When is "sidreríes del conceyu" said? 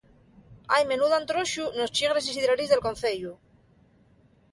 2.37-3.35